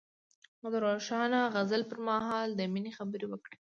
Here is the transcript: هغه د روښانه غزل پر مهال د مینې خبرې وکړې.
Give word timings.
هغه 0.61 0.67
د 0.73 0.75
روښانه 0.85 1.39
غزل 1.55 1.81
پر 1.89 1.99
مهال 2.07 2.49
د 2.55 2.61
مینې 2.73 2.91
خبرې 2.97 3.25
وکړې. 3.29 3.57